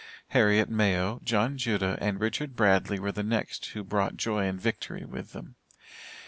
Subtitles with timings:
[0.29, 5.05] Harriet Mayo, John Judah, and Richard Bradley were the next who brought joy and victory
[5.05, 5.57] with them.